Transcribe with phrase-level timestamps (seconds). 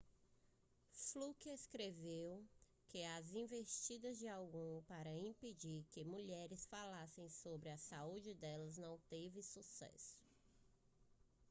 [0.95, 2.43] fluke escreveu
[2.87, 8.79] que as investidas de alguns para impedir que as mulheres falassem sobre a saúde delas
[8.79, 10.17] não teve sucesso